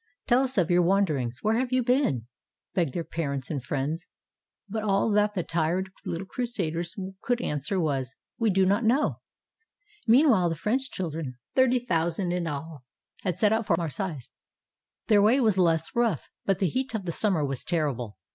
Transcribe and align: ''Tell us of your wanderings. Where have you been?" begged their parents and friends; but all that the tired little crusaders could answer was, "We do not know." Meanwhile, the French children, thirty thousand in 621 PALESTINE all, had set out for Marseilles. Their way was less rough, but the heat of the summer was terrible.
''Tell 0.27 0.41
us 0.45 0.57
of 0.57 0.71
your 0.71 0.81
wanderings. 0.81 1.43
Where 1.43 1.59
have 1.59 1.71
you 1.71 1.83
been?" 1.83 2.25
begged 2.73 2.93
their 2.93 3.03
parents 3.03 3.51
and 3.51 3.63
friends; 3.63 4.07
but 4.67 4.81
all 4.83 5.11
that 5.11 5.35
the 5.35 5.43
tired 5.43 5.91
little 6.07 6.25
crusaders 6.25 6.95
could 7.21 7.39
answer 7.39 7.79
was, 7.79 8.15
"We 8.39 8.49
do 8.49 8.65
not 8.65 8.83
know." 8.83 9.21
Meanwhile, 10.07 10.49
the 10.49 10.55
French 10.55 10.89
children, 10.89 11.37
thirty 11.53 11.77
thousand 11.85 12.31
in 12.31 12.45
621 12.45 12.49
PALESTINE 12.49 12.81
all, 12.81 12.85
had 13.21 13.37
set 13.37 13.53
out 13.53 13.67
for 13.67 13.75
Marseilles. 13.77 14.31
Their 15.05 15.21
way 15.21 15.39
was 15.39 15.59
less 15.59 15.95
rough, 15.95 16.31
but 16.45 16.57
the 16.57 16.67
heat 16.69 16.95
of 16.95 17.05
the 17.05 17.11
summer 17.11 17.45
was 17.45 17.63
terrible. 17.63 18.17